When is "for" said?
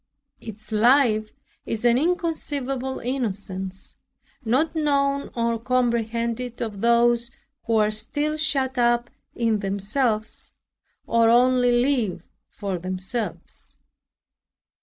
12.49-12.79